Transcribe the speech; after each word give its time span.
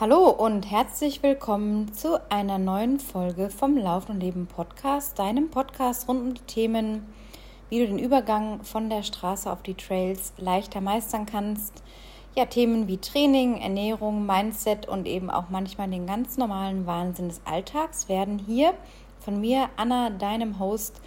Hallo 0.00 0.28
und 0.28 0.70
herzlich 0.70 1.24
willkommen 1.24 1.92
zu 1.92 2.20
einer 2.30 2.58
neuen 2.58 3.00
Folge 3.00 3.50
vom 3.50 3.76
Lauf 3.76 4.08
und 4.08 4.20
Leben 4.20 4.46
Podcast, 4.46 5.18
deinem 5.18 5.50
Podcast 5.50 6.06
rund 6.06 6.20
um 6.20 6.34
die 6.34 6.42
Themen, 6.42 7.04
wie 7.68 7.80
du 7.80 7.88
den 7.88 7.98
Übergang 7.98 8.62
von 8.62 8.90
der 8.90 9.02
Straße 9.02 9.50
auf 9.50 9.60
die 9.64 9.74
Trails 9.74 10.34
leichter 10.36 10.80
meistern 10.80 11.26
kannst. 11.26 11.82
Ja, 12.36 12.44
Themen 12.44 12.86
wie 12.86 12.98
Training, 12.98 13.56
Ernährung, 13.56 14.24
Mindset 14.24 14.86
und 14.86 15.08
eben 15.08 15.30
auch 15.30 15.48
manchmal 15.50 15.90
den 15.90 16.06
ganz 16.06 16.36
normalen 16.36 16.86
Wahnsinn 16.86 17.26
des 17.26 17.40
Alltags 17.44 18.08
werden 18.08 18.38
hier 18.38 18.74
von 19.18 19.40
mir, 19.40 19.68
Anna, 19.74 20.10
deinem 20.10 20.60
Host, 20.60 21.00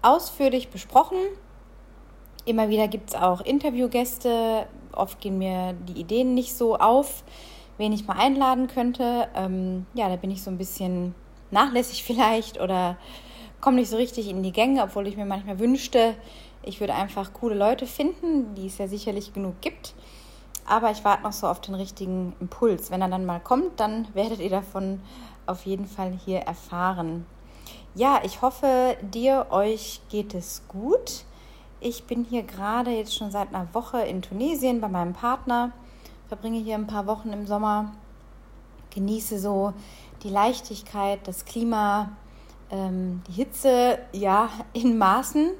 ausführlich 0.00 0.70
besprochen. 0.70 1.18
Immer 2.46 2.70
wieder 2.70 2.88
gibt 2.88 3.10
es 3.10 3.16
auch 3.16 3.42
Interviewgäste. 3.42 4.66
Oft 4.92 5.20
gehen 5.20 5.36
mir 5.36 5.74
die 5.74 6.00
Ideen 6.00 6.32
nicht 6.32 6.56
so 6.56 6.78
auf 6.78 7.22
wen 7.80 7.92
ich 7.92 8.06
mal 8.06 8.18
einladen 8.18 8.68
könnte. 8.68 9.28
Ähm, 9.34 9.86
ja, 9.94 10.08
da 10.08 10.16
bin 10.16 10.30
ich 10.30 10.42
so 10.42 10.50
ein 10.50 10.58
bisschen 10.58 11.14
nachlässig 11.50 12.04
vielleicht 12.06 12.60
oder 12.60 12.96
komme 13.60 13.76
nicht 13.76 13.90
so 13.90 13.96
richtig 13.96 14.28
in 14.28 14.42
die 14.42 14.52
Gänge, 14.52 14.82
obwohl 14.82 15.06
ich 15.06 15.16
mir 15.16 15.26
manchmal 15.26 15.58
wünschte, 15.58 16.14
ich 16.62 16.78
würde 16.80 16.94
einfach 16.94 17.32
coole 17.32 17.54
Leute 17.54 17.86
finden, 17.86 18.54
die 18.54 18.66
es 18.66 18.78
ja 18.78 18.86
sicherlich 18.86 19.32
genug 19.32 19.60
gibt. 19.62 19.94
Aber 20.66 20.90
ich 20.90 21.04
warte 21.04 21.22
noch 21.22 21.32
so 21.32 21.46
auf 21.46 21.60
den 21.60 21.74
richtigen 21.74 22.34
Impuls. 22.38 22.90
Wenn 22.90 23.00
er 23.00 23.08
dann 23.08 23.24
mal 23.24 23.40
kommt, 23.40 23.80
dann 23.80 24.06
werdet 24.14 24.40
ihr 24.40 24.50
davon 24.50 25.00
auf 25.46 25.64
jeden 25.64 25.86
Fall 25.86 26.12
hier 26.24 26.40
erfahren. 26.40 27.26
Ja, 27.94 28.20
ich 28.24 28.42
hoffe, 28.42 28.96
dir, 29.00 29.46
euch 29.50 30.00
geht 30.10 30.34
es 30.34 30.62
gut. 30.68 31.24
Ich 31.80 32.04
bin 32.04 32.24
hier 32.24 32.42
gerade 32.42 32.90
jetzt 32.90 33.16
schon 33.16 33.30
seit 33.30 33.48
einer 33.48 33.72
Woche 33.72 34.02
in 34.02 34.20
Tunesien 34.20 34.82
bei 34.82 34.88
meinem 34.88 35.14
Partner 35.14 35.72
verbringe 36.30 36.60
hier 36.60 36.76
ein 36.76 36.86
paar 36.86 37.08
Wochen 37.08 37.32
im 37.32 37.44
Sommer, 37.44 37.90
genieße 38.94 39.40
so 39.40 39.72
die 40.22 40.28
Leichtigkeit, 40.28 41.18
das 41.26 41.44
Klima, 41.44 42.12
ähm, 42.70 43.20
die 43.26 43.32
Hitze, 43.32 43.98
ja, 44.12 44.48
in 44.72 44.96
Maßen. 44.96 45.50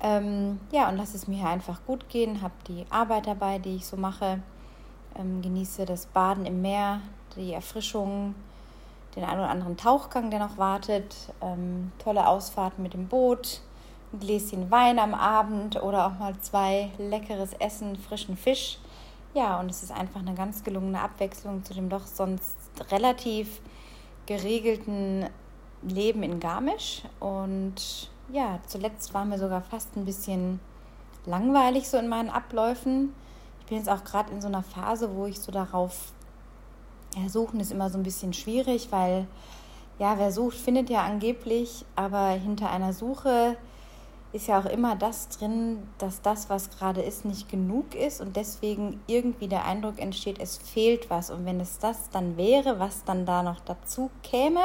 Ähm, 0.00 0.60
ja, 0.70 0.88
und 0.88 0.98
lasse 0.98 1.16
es 1.16 1.26
mir 1.26 1.38
hier 1.38 1.48
einfach 1.48 1.80
gut 1.84 2.08
gehen, 2.08 2.42
habe 2.42 2.54
die 2.68 2.86
Arbeit 2.90 3.26
dabei, 3.26 3.58
die 3.58 3.74
ich 3.74 3.86
so 3.86 3.96
mache, 3.96 4.40
ähm, 5.18 5.42
genieße 5.42 5.84
das 5.84 6.06
Baden 6.06 6.46
im 6.46 6.62
Meer, 6.62 7.00
die 7.34 7.52
Erfrischung, 7.52 8.36
den 9.16 9.24
einen 9.24 9.40
oder 9.40 9.50
anderen 9.50 9.76
Tauchgang, 9.76 10.30
der 10.30 10.38
noch 10.38 10.58
wartet, 10.58 11.12
ähm, 11.40 11.90
tolle 11.98 12.28
Ausfahrten 12.28 12.84
mit 12.84 12.94
dem 12.94 13.08
Boot, 13.08 13.60
ein 14.12 14.20
Gläschen 14.20 14.70
Wein 14.70 15.00
am 15.00 15.12
Abend 15.12 15.82
oder 15.82 16.06
auch 16.06 16.18
mal 16.20 16.38
zwei 16.40 16.92
leckeres 16.98 17.52
Essen, 17.54 17.96
frischen 17.96 18.36
Fisch. 18.36 18.78
Ja, 19.34 19.58
und 19.60 19.70
es 19.70 19.82
ist 19.82 19.92
einfach 19.92 20.20
eine 20.20 20.34
ganz 20.34 20.62
gelungene 20.62 21.00
Abwechslung 21.00 21.64
zu 21.64 21.72
dem 21.72 21.88
doch 21.88 22.06
sonst 22.06 22.56
relativ 22.90 23.60
geregelten 24.26 25.26
Leben 25.82 26.22
in 26.22 26.38
Garmisch. 26.38 27.02
Und 27.18 28.10
ja, 28.30 28.60
zuletzt 28.66 29.14
war 29.14 29.24
mir 29.24 29.38
sogar 29.38 29.62
fast 29.62 29.96
ein 29.96 30.04
bisschen 30.04 30.60
langweilig 31.24 31.88
so 31.88 31.96
in 31.96 32.08
meinen 32.08 32.28
Abläufen. 32.28 33.14
Ich 33.60 33.66
bin 33.66 33.78
jetzt 33.78 33.88
auch 33.88 34.04
gerade 34.04 34.32
in 34.32 34.42
so 34.42 34.48
einer 34.48 34.62
Phase, 34.62 35.14
wo 35.14 35.26
ich 35.26 35.40
so 35.40 35.50
darauf, 35.50 36.12
ja, 37.16 37.24
ist 37.24 37.72
immer 37.72 37.88
so 37.88 37.98
ein 37.98 38.02
bisschen 38.02 38.32
schwierig, 38.32 38.88
weil 38.90 39.26
ja, 39.98 40.18
wer 40.18 40.32
sucht, 40.32 40.56
findet 40.56 40.90
ja 40.90 41.04
angeblich, 41.04 41.84
aber 41.96 42.30
hinter 42.30 42.70
einer 42.70 42.92
Suche 42.92 43.56
ist 44.32 44.46
ja 44.46 44.58
auch 44.58 44.64
immer 44.64 44.96
das 44.96 45.28
drin, 45.28 45.82
dass 45.98 46.22
das, 46.22 46.48
was 46.48 46.70
gerade 46.70 47.02
ist, 47.02 47.24
nicht 47.24 47.50
genug 47.50 47.94
ist 47.94 48.20
und 48.20 48.36
deswegen 48.36 49.00
irgendwie 49.06 49.48
der 49.48 49.66
Eindruck 49.66 49.98
entsteht, 49.98 50.40
es 50.40 50.56
fehlt 50.56 51.10
was. 51.10 51.30
Und 51.30 51.44
wenn 51.44 51.60
es 51.60 51.78
das 51.78 52.08
dann 52.10 52.36
wäre, 52.36 52.78
was 52.78 53.04
dann 53.04 53.26
da 53.26 53.42
noch 53.42 53.60
dazu 53.60 54.10
käme, 54.22 54.60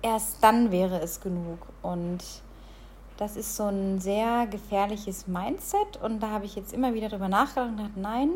erst 0.00 0.42
dann 0.42 0.72
wäre 0.72 1.00
es 1.00 1.20
genug. 1.20 1.58
Und 1.82 2.24
das 3.18 3.36
ist 3.36 3.56
so 3.56 3.64
ein 3.64 4.00
sehr 4.00 4.46
gefährliches 4.46 5.26
Mindset 5.26 5.98
und 6.02 6.20
da 6.20 6.30
habe 6.30 6.44
ich 6.44 6.54
jetzt 6.54 6.72
immer 6.72 6.94
wieder 6.94 7.08
drüber 7.08 7.28
nachgedacht 7.28 7.70
und 7.70 7.76
gedacht, 7.76 7.96
nein, 7.96 8.30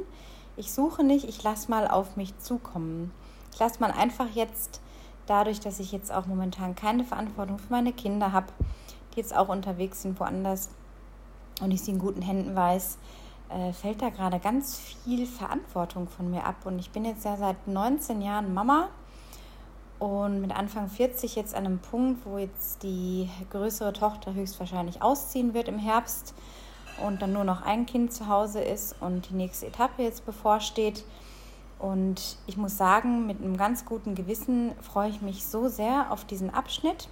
ich 0.57 0.73
suche 0.73 1.05
nicht, 1.05 1.27
ich 1.29 1.43
lasse 1.43 1.71
mal 1.71 1.89
auf 1.89 2.17
mich 2.17 2.37
zukommen. 2.39 3.13
Ich 3.53 3.59
lasse 3.59 3.81
mal 3.81 3.93
einfach 3.93 4.29
jetzt, 4.35 4.81
dadurch, 5.27 5.61
dass 5.61 5.79
ich 5.79 5.93
jetzt 5.93 6.13
auch 6.13 6.27
momentan 6.27 6.75
keine 6.75 7.05
Verantwortung 7.05 7.59
für 7.59 7.73
meine 7.73 7.93
Kinder 7.93 8.33
habe, 8.33 8.49
die 9.15 9.21
jetzt 9.21 9.37
auch 9.37 9.49
unterwegs 9.49 10.03
sind 10.03 10.19
woanders 10.19 10.71
und 11.61 11.71
ich 11.71 11.83
sie 11.83 11.93
in 11.93 11.99
guten 11.99 12.23
Händen 12.23 12.55
weiß, 12.55 12.99
äh, 13.51 13.73
fällt 13.73 14.03
da 14.03 14.11
gerade 14.11 14.39
ganz 14.39 14.79
viel 14.79 15.27
Verantwortung 15.27 16.09
von 16.09 16.31
mir 16.31 16.45
ab. 16.45 16.65
Und 16.65 16.79
ich 16.79 16.91
bin 16.91 17.05
jetzt 17.05 17.25
ja 17.25 17.37
seit 17.37 17.67
19 17.67 18.23
Jahren 18.23 18.55
Mama 18.55 18.89
und 19.99 20.41
mit 20.41 20.57
Anfang 20.57 20.89
40 20.89 21.37
jetzt 21.37 21.55
an 21.55 21.67
einem 21.67 21.79
Punkt, 21.79 22.25
wo 22.27 22.39
jetzt 22.39 22.83
die 22.83 23.29
größere 23.51 23.93
Tochter 23.93 24.35
höchstwahrscheinlich 24.35 25.03
ausziehen 25.03 25.55
wird 25.55 25.69
im 25.69 25.79
Herbst 25.79 26.35
und 27.07 27.23
dann 27.23 27.33
nur 27.33 27.45
noch 27.45 27.63
ein 27.63 27.87
Kind 27.87 28.13
zu 28.13 28.29
Hause 28.29 28.61
ist 28.61 28.97
und 29.01 29.31
die 29.31 29.35
nächste 29.35 29.67
Etappe 29.67 30.03
jetzt 30.03 30.27
bevorsteht. 30.27 31.05
Und 31.79 32.37
ich 32.47 32.57
muss 32.57 32.77
sagen, 32.77 33.27
mit 33.27 33.41
einem 33.41 33.57
ganz 33.57 33.85
guten 33.85 34.15
Gewissen 34.15 34.73
freue 34.81 35.11
ich 35.11 35.21
mich 35.21 35.47
so 35.47 35.69
sehr 35.69 36.11
auf 36.11 36.25
diesen 36.25 36.53
Abschnitt 36.53 37.09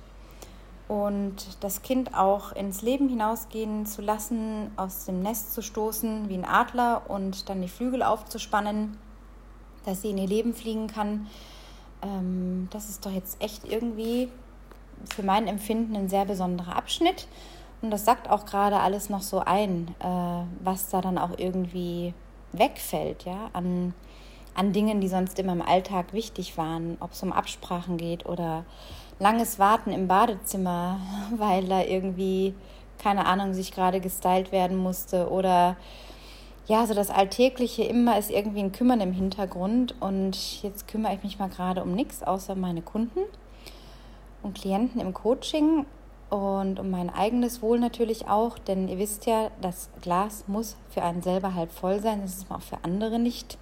und 0.90 1.36
das 1.60 1.82
Kind 1.82 2.16
auch 2.16 2.50
ins 2.50 2.82
Leben 2.82 3.08
hinausgehen 3.08 3.86
zu 3.86 4.02
lassen, 4.02 4.72
aus 4.76 5.04
dem 5.04 5.22
Nest 5.22 5.54
zu 5.54 5.62
stoßen 5.62 6.28
wie 6.28 6.34
ein 6.34 6.44
Adler 6.44 7.02
und 7.06 7.48
dann 7.48 7.62
die 7.62 7.68
Flügel 7.68 8.02
aufzuspannen, 8.02 8.96
dass 9.84 10.02
sie 10.02 10.10
in 10.10 10.18
ihr 10.18 10.26
Leben 10.26 10.52
fliegen 10.52 10.88
kann. 10.88 11.28
Ähm, 12.02 12.66
das 12.72 12.88
ist 12.88 13.06
doch 13.06 13.12
jetzt 13.12 13.40
echt 13.40 13.70
irgendwie 13.70 14.32
für 15.14 15.22
mein 15.22 15.46
Empfinden 15.46 15.94
ein 15.94 16.08
sehr 16.08 16.24
besonderer 16.24 16.74
Abschnitt. 16.74 17.28
Und 17.82 17.92
das 17.92 18.04
sagt 18.04 18.28
auch 18.28 18.44
gerade 18.44 18.80
alles 18.80 19.10
noch 19.10 19.22
so 19.22 19.38
ein, 19.38 19.94
äh, 20.00 20.64
was 20.64 20.88
da 20.88 21.00
dann 21.00 21.18
auch 21.18 21.38
irgendwie 21.38 22.14
wegfällt, 22.50 23.26
ja, 23.26 23.48
an, 23.52 23.94
an 24.56 24.72
Dingen, 24.72 25.00
die 25.00 25.08
sonst 25.08 25.38
immer 25.38 25.52
im 25.52 25.62
Alltag 25.62 26.12
wichtig 26.12 26.58
waren, 26.58 26.96
ob 26.98 27.12
es 27.12 27.22
um 27.22 27.32
Absprachen 27.32 27.96
geht 27.96 28.26
oder 28.26 28.64
langes 29.20 29.60
Warten 29.60 29.92
im 29.92 30.08
Badezimmer, 30.08 30.98
weil 31.36 31.68
da 31.68 31.82
irgendwie, 31.82 32.54
keine 32.98 33.26
Ahnung, 33.26 33.54
sich 33.54 33.70
gerade 33.70 34.00
gestylt 34.00 34.50
werden 34.50 34.76
musste 34.76 35.30
oder 35.30 35.76
ja, 36.66 36.86
so 36.86 36.94
das 36.94 37.10
Alltägliche 37.10 37.82
immer 37.82 38.18
ist 38.18 38.30
irgendwie 38.30 38.60
ein 38.60 38.72
Kümmern 38.72 39.00
im 39.00 39.12
Hintergrund 39.12 39.94
und 40.00 40.62
jetzt 40.62 40.86
kümmere 40.88 41.14
ich 41.14 41.22
mich 41.22 41.38
mal 41.38 41.48
gerade 41.48 41.82
um 41.82 41.94
nichts 41.94 42.22
außer 42.22 42.54
meine 42.54 42.82
Kunden 42.82 43.20
und 44.42 44.54
Klienten 44.54 45.00
im 45.00 45.12
Coaching 45.12 45.84
und 46.30 46.78
um 46.78 46.90
mein 46.90 47.10
eigenes 47.10 47.60
Wohl 47.60 47.80
natürlich 47.80 48.28
auch, 48.28 48.56
denn 48.56 48.86
ihr 48.86 48.98
wisst 48.98 49.26
ja, 49.26 49.50
das 49.60 49.90
Glas 50.00 50.44
muss 50.46 50.76
für 50.90 51.02
einen 51.02 51.22
selber 51.22 51.54
halt 51.54 51.72
voll 51.72 52.00
sein, 52.00 52.22
das 52.22 52.36
ist 52.36 52.50
auch 52.50 52.62
für 52.62 52.78
andere 52.84 53.18
nicht 53.18 53.58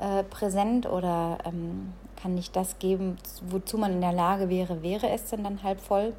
äh, 0.00 0.24
präsent 0.24 0.86
oder 0.86 1.38
ähm, 1.44 1.92
kann 2.22 2.34
nicht 2.34 2.54
das 2.56 2.78
geben, 2.78 3.16
wozu 3.48 3.78
man 3.78 3.92
in 3.92 4.00
der 4.00 4.12
Lage 4.12 4.48
wäre, 4.48 4.82
wäre 4.82 5.08
es 5.10 5.26
denn 5.26 5.44
dann 5.44 5.62
halb 5.62 5.80
voll. 5.80 6.12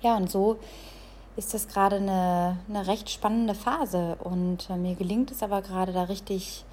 Ja, 0.00 0.16
und 0.16 0.30
so 0.30 0.58
ist 1.36 1.52
das 1.52 1.68
gerade 1.68 1.96
eine, 1.96 2.58
eine 2.68 2.86
recht 2.86 3.10
spannende 3.10 3.54
Phase 3.54 4.16
und 4.22 4.70
äh, 4.70 4.76
mir 4.76 4.94
gelingt 4.94 5.30
es 5.30 5.42
aber 5.42 5.62
gerade 5.62 5.92
da 5.92 6.04
richtig 6.04 6.64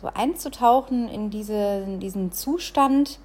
so 0.00 0.08
einzutauchen 0.12 1.08
in, 1.08 1.30
diese, 1.30 1.82
in 1.86 2.00
diesen 2.00 2.32
Zustand 2.32 3.18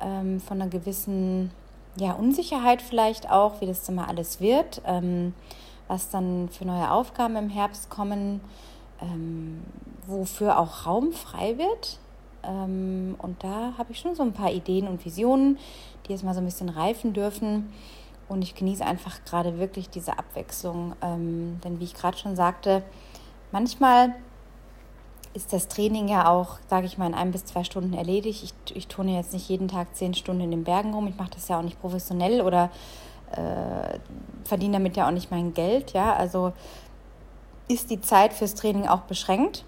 ähm, 0.00 0.40
von 0.40 0.60
einer 0.60 0.70
gewissen 0.70 1.52
ja, 1.96 2.12
Unsicherheit 2.12 2.82
vielleicht 2.82 3.30
auch, 3.30 3.60
wie 3.60 3.66
das 3.66 3.84
dann 3.84 3.96
mal 3.96 4.06
alles 4.06 4.40
wird, 4.40 4.82
ähm, 4.84 5.34
was 5.86 6.10
dann 6.10 6.48
für 6.48 6.64
neue 6.64 6.90
Aufgaben 6.90 7.36
im 7.36 7.48
Herbst 7.48 7.90
kommen, 7.90 8.40
ähm, 9.00 9.62
wofür 10.06 10.58
auch 10.58 10.86
Raum 10.86 11.12
frei 11.12 11.58
wird. 11.58 11.98
Ähm, 12.48 13.14
und 13.18 13.44
da 13.44 13.74
habe 13.76 13.92
ich 13.92 14.00
schon 14.00 14.14
so 14.14 14.22
ein 14.22 14.32
paar 14.32 14.50
Ideen 14.50 14.88
und 14.88 15.04
Visionen, 15.04 15.58
die 16.06 16.12
jetzt 16.12 16.24
mal 16.24 16.34
so 16.34 16.40
ein 16.40 16.46
bisschen 16.46 16.70
reifen 16.70 17.12
dürfen. 17.12 17.72
Und 18.28 18.42
ich 18.42 18.54
genieße 18.54 18.84
einfach 18.84 19.24
gerade 19.24 19.58
wirklich 19.58 19.90
diese 19.90 20.18
Abwechslung. 20.18 20.94
Ähm, 21.02 21.60
denn 21.62 21.78
wie 21.80 21.84
ich 21.84 21.94
gerade 21.94 22.16
schon 22.16 22.36
sagte, 22.36 22.82
manchmal 23.52 24.14
ist 25.34 25.52
das 25.52 25.68
Training 25.68 26.08
ja 26.08 26.28
auch, 26.28 26.58
sage 26.68 26.86
ich 26.86 26.98
mal, 26.98 27.06
in 27.06 27.14
ein 27.14 27.30
bis 27.30 27.44
zwei 27.44 27.64
Stunden 27.64 27.92
erledigt. 27.92 28.42
Ich, 28.42 28.76
ich 28.76 28.86
turne 28.88 29.14
jetzt 29.14 29.32
nicht 29.32 29.48
jeden 29.48 29.68
Tag 29.68 29.94
zehn 29.94 30.14
Stunden 30.14 30.42
in 30.42 30.50
den 30.50 30.64
Bergen 30.64 30.94
rum. 30.94 31.06
Ich 31.06 31.16
mache 31.16 31.30
das 31.30 31.48
ja 31.48 31.58
auch 31.58 31.62
nicht 31.62 31.80
professionell 31.80 32.40
oder 32.40 32.70
äh, 33.32 33.98
verdiene 34.44 34.74
damit 34.74 34.96
ja 34.96 35.06
auch 35.06 35.12
nicht 35.12 35.30
mein 35.30 35.54
Geld. 35.54 35.92
Ja, 35.92 36.14
also 36.14 36.52
ist 37.68 37.90
die 37.90 38.00
Zeit 38.00 38.32
fürs 38.32 38.54
Training 38.54 38.88
auch 38.88 39.02
beschränkt. 39.02 39.64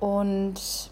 Und 0.00 0.89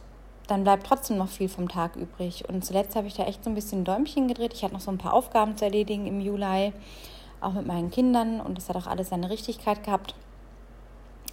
dann 0.49 0.65
bleibt 0.65 0.87
trotzdem 0.87 1.19
noch 1.19 1.29
viel 1.29 1.49
vom 1.49 1.69
Tag 1.69 1.95
übrig. 1.95 2.49
Und 2.49 2.65
zuletzt 2.65 2.97
habe 2.97 3.07
ich 3.07 3.15
da 3.15 3.25
echt 3.25 3.45
so 3.45 3.51
ein 3.51 3.55
bisschen 3.55 3.85
Däumchen 3.85 4.29
gedreht. 4.29 4.55
Ich 4.55 4.65
hatte 4.65 4.75
noch 4.75 4.81
so 4.81 4.91
ein 4.91 4.99
paar 4.99 5.13
Aufgaben 5.13 5.57
zu 5.57 5.67
erledigen 5.67 6.07
im 6.07 6.21
Juli, 6.21 6.73
auch 7.41 7.53
mit 7.53 7.67
meinen 7.67 7.91
Kindern. 7.91 8.41
Und 8.41 8.57
das 8.57 8.69
hat 8.69 8.77
auch 8.77 8.87
alles 8.87 9.11
seine 9.11 9.31
Richtigkeit 9.31 9.85
gehabt. 9.85 10.15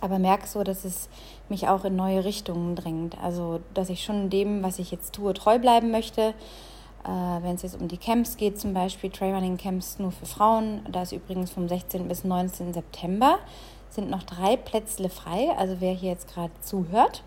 aber 0.02 0.20
merke 0.20 0.46
so, 0.46 0.64
dass 0.64 0.84
es 0.84 1.10
mich 1.48 1.70
auch 1.70 1.86
in 1.86 1.96
neue 1.96 2.26
Richtungen 2.26 2.76
drängt. 2.76 3.18
Also, 3.24 3.62
dass 3.74 3.90
ich 3.90 4.04
schon 4.04 4.30
dem, 4.30 4.62
was 4.62 4.78
ich 4.80 4.92
jetzt 4.92 5.16
tue, 5.16 5.34
treu 5.34 5.58
bleiben 5.58 5.90
möchte. 5.92 6.34
Äh, 7.06 7.08
Wenn 7.08 7.56
es 7.56 7.62
jetzt 7.62 7.80
um 7.80 7.88
die 7.88 7.98
Camps 7.98 8.36
geht, 8.36 8.60
zum 8.60 8.74
Beispiel 8.74 9.10
Trailrunning 9.10 9.56
Camps 9.56 9.98
nur 9.98 10.12
für 10.12 10.26
Frauen, 10.26 10.82
da 10.92 11.04
ist 11.04 11.14
übrigens 11.14 11.52
vom 11.52 11.70
16. 11.70 12.10
bis 12.10 12.26
19. 12.26 12.74
September 12.74 13.40
sind 13.90 14.10
noch 14.10 14.24
drei 14.24 14.58
Plätze 14.58 15.08
frei. 15.08 15.52
Also 15.58 15.78
wer 15.80 15.94
hier 15.94 16.12
jetzt 16.12 16.34
gerade 16.34 16.52
zuhört, 16.60 17.24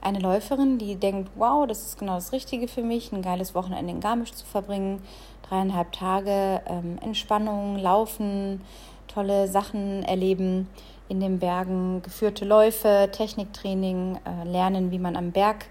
eine 0.00 0.20
Läuferin, 0.20 0.78
die 0.78 0.96
denkt, 0.96 1.30
wow, 1.36 1.66
das 1.66 1.82
ist 1.86 1.98
genau 1.98 2.14
das 2.14 2.32
Richtige 2.32 2.68
für 2.68 2.82
mich, 2.82 3.12
ein 3.12 3.22
geiles 3.22 3.54
Wochenende 3.54 3.92
in 3.92 4.00
Garmisch 4.00 4.32
zu 4.32 4.46
verbringen, 4.46 5.02
dreieinhalb 5.48 5.92
Tage 5.92 6.60
ähm, 6.66 6.98
Entspannung, 7.00 7.76
Laufen, 7.76 8.60
tolle 9.08 9.48
Sachen 9.48 10.02
erleben 10.04 10.68
in 11.08 11.20
den 11.20 11.38
Bergen, 11.38 12.02
geführte 12.02 12.44
Läufe, 12.44 13.08
Techniktraining, 13.12 14.18
äh, 14.24 14.48
lernen, 14.48 14.90
wie 14.90 14.98
man 14.98 15.16
am 15.16 15.32
Berg 15.32 15.66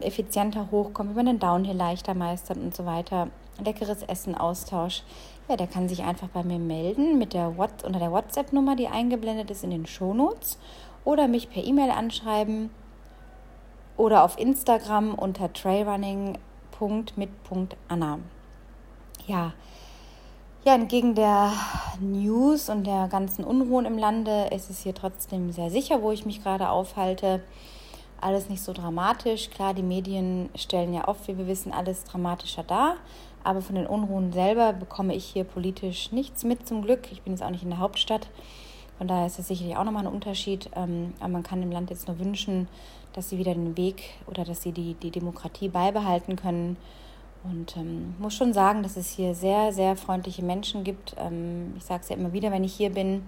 effizienter 0.00 0.68
hochkommt, 0.70 1.10
wie 1.10 1.16
man 1.16 1.26
den 1.26 1.38
Downhill 1.38 1.76
leichter 1.76 2.14
meistert 2.14 2.56
und 2.56 2.74
so 2.74 2.84
weiter. 2.84 3.28
Leckeres 3.64 4.02
Essen, 4.02 4.34
Austausch. 4.34 5.02
Ja, 5.48 5.56
der 5.56 5.66
kann 5.66 5.88
sich 5.88 6.02
einfach 6.02 6.28
bei 6.28 6.42
mir 6.42 6.58
melden 6.58 7.18
mit 7.18 7.32
der 7.32 7.56
What 7.56 7.84
unter 7.84 7.98
der 7.98 8.12
WhatsApp-Nummer, 8.12 8.76
die 8.76 8.88
eingeblendet 8.88 9.50
ist 9.50 9.64
in 9.64 9.70
den 9.70 9.86
Shownotes 9.86 10.58
oder 11.04 11.28
mich 11.28 11.48
per 11.48 11.64
E-Mail 11.64 11.90
anschreiben 11.90 12.70
oder 13.98 14.24
auf 14.24 14.38
Instagram 14.38 15.14
unter 15.14 15.52
trailrunning.mit.anna. 15.52 18.18
Ja, 19.26 19.52
ja, 20.64 20.74
entgegen 20.74 21.14
der 21.14 21.52
News 22.00 22.68
und 22.68 22.86
der 22.86 23.08
ganzen 23.08 23.44
Unruhen 23.44 23.86
im 23.86 23.96
Lande 23.96 24.48
ist 24.52 24.70
es 24.70 24.82
hier 24.82 24.94
trotzdem 24.94 25.52
sehr 25.52 25.70
sicher, 25.70 26.02
wo 26.02 26.10
ich 26.10 26.26
mich 26.26 26.42
gerade 26.42 26.68
aufhalte. 26.68 27.42
Alles 28.20 28.48
nicht 28.48 28.62
so 28.62 28.72
dramatisch. 28.72 29.50
Klar, 29.50 29.72
die 29.72 29.82
Medien 29.82 30.50
stellen 30.56 30.92
ja 30.92 31.06
oft, 31.06 31.28
wie 31.28 31.38
wir 31.38 31.46
wissen, 31.46 31.72
alles 31.72 32.04
dramatischer 32.04 32.64
dar. 32.64 32.96
Aber 33.44 33.62
von 33.62 33.76
den 33.76 33.86
Unruhen 33.86 34.32
selber 34.32 34.72
bekomme 34.72 35.14
ich 35.14 35.24
hier 35.24 35.44
politisch 35.44 36.12
nichts 36.12 36.44
mit 36.44 36.66
zum 36.66 36.82
Glück. 36.82 37.10
Ich 37.12 37.22
bin 37.22 37.32
jetzt 37.32 37.42
auch 37.42 37.50
nicht 37.50 37.62
in 37.62 37.70
der 37.70 37.78
Hauptstadt. 37.78 38.28
Von 38.98 39.08
daher 39.08 39.26
ist 39.26 39.38
das 39.38 39.48
sicherlich 39.48 39.76
auch 39.76 39.84
nochmal 39.84 40.06
ein 40.06 40.12
Unterschied. 40.12 40.68
Ähm, 40.76 41.14
aber 41.20 41.28
man 41.28 41.42
kann 41.42 41.60
dem 41.60 41.70
Land 41.70 41.90
jetzt 41.90 42.08
nur 42.08 42.18
wünschen, 42.18 42.68
dass 43.12 43.30
sie 43.30 43.38
wieder 43.38 43.54
den 43.54 43.76
Weg 43.76 44.02
oder 44.26 44.44
dass 44.44 44.62
sie 44.62 44.72
die, 44.72 44.94
die 44.94 45.10
Demokratie 45.10 45.68
beibehalten 45.68 46.36
können 46.36 46.76
und 47.44 47.76
ähm, 47.76 48.14
muss 48.18 48.34
schon 48.34 48.52
sagen, 48.52 48.82
dass 48.82 48.96
es 48.96 49.10
hier 49.10 49.34
sehr, 49.34 49.72
sehr 49.72 49.96
freundliche 49.96 50.42
Menschen 50.42 50.84
gibt. 50.84 51.14
Ähm, 51.18 51.74
ich 51.76 51.84
sage 51.84 52.02
es 52.02 52.08
ja 52.08 52.16
immer 52.16 52.32
wieder, 52.32 52.50
wenn 52.50 52.64
ich 52.64 52.74
hier 52.74 52.90
bin, 52.90 53.22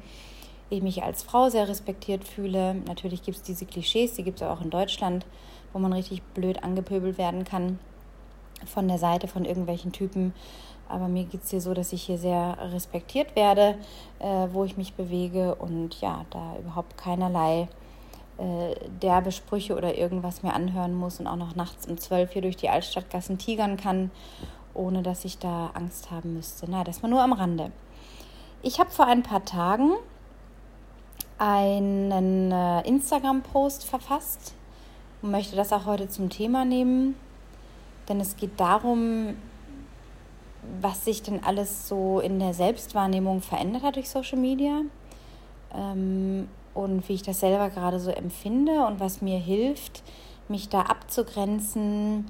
ich 0.68 0.82
mich 0.82 1.02
als 1.02 1.22
Frau 1.22 1.48
sehr 1.48 1.68
respektiert 1.68 2.24
fühle. 2.24 2.74
Natürlich 2.86 3.22
gibt 3.22 3.38
es 3.38 3.42
diese 3.42 3.66
Klischees, 3.66 4.14
die 4.14 4.24
gibt 4.24 4.40
es 4.40 4.46
auch 4.46 4.60
in 4.60 4.70
Deutschland, 4.70 5.26
wo 5.72 5.78
man 5.78 5.92
richtig 5.92 6.22
blöd 6.34 6.62
angepöbelt 6.62 7.18
werden 7.18 7.44
kann 7.44 7.78
von 8.66 8.88
der 8.88 8.98
Seite 8.98 9.28
von 9.28 9.44
irgendwelchen 9.44 9.92
Typen. 9.92 10.34
Aber 10.88 11.06
mir 11.08 11.24
geht 11.24 11.44
es 11.44 11.50
hier 11.50 11.60
so, 11.60 11.72
dass 11.72 11.92
ich 11.92 12.02
hier 12.02 12.18
sehr 12.18 12.58
respektiert 12.72 13.36
werde, 13.36 13.76
äh, 14.18 14.48
wo 14.52 14.64
ich 14.64 14.76
mich 14.76 14.94
bewege 14.94 15.54
und 15.54 16.00
ja, 16.00 16.24
da 16.30 16.56
überhaupt 16.58 16.96
keinerlei 16.96 17.68
äh, 18.38 18.74
derbe 19.02 19.32
Sprüche 19.32 19.76
oder 19.76 19.96
irgendwas 19.96 20.42
mir 20.42 20.54
anhören 20.54 20.94
muss 20.94 21.20
und 21.20 21.26
auch 21.26 21.36
noch 21.36 21.54
nachts 21.54 21.86
um 21.86 21.98
zwölf 21.98 22.32
hier 22.32 22.42
durch 22.42 22.56
die 22.56 22.70
Altstadtgassen 22.70 23.38
tigern 23.38 23.76
kann, 23.76 24.10
ohne 24.74 25.02
dass 25.02 25.24
ich 25.24 25.38
da 25.38 25.70
Angst 25.74 26.10
haben 26.10 26.34
müsste. 26.34 26.66
Na, 26.68 26.82
das 26.82 27.02
mal 27.02 27.08
nur 27.08 27.22
am 27.22 27.32
Rande. 27.32 27.70
Ich 28.62 28.80
habe 28.80 28.90
vor 28.90 29.06
ein 29.06 29.22
paar 29.22 29.44
Tagen 29.44 29.92
einen 31.38 32.52
äh, 32.52 32.80
Instagram-Post 32.86 33.84
verfasst 33.84 34.54
und 35.22 35.30
möchte 35.30 35.56
das 35.56 35.72
auch 35.72 35.86
heute 35.86 36.08
zum 36.08 36.28
Thema 36.28 36.64
nehmen, 36.64 37.16
denn 38.10 38.20
es 38.20 38.36
geht 38.36 38.58
darum, 38.58 39.36
was 40.80 41.04
sich 41.04 41.22
denn 41.22 41.42
alles 41.42 41.88
so 41.88 42.20
in 42.20 42.38
der 42.38 42.52
Selbstwahrnehmung 42.52 43.40
verändert 43.40 43.82
hat 43.82 43.96
durch 43.96 44.10
Social 44.10 44.38
Media. 44.38 44.82
Ähm, 45.74 46.48
und 46.74 47.08
wie 47.08 47.14
ich 47.14 47.22
das 47.22 47.40
selber 47.40 47.70
gerade 47.70 47.98
so 47.98 48.10
empfinde 48.10 48.86
und 48.86 49.00
was 49.00 49.22
mir 49.22 49.38
hilft, 49.38 50.02
mich 50.48 50.68
da 50.68 50.82
abzugrenzen, 50.82 52.26